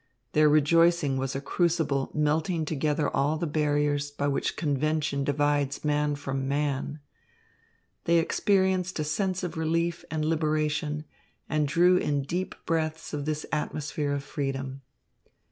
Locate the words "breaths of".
12.65-13.25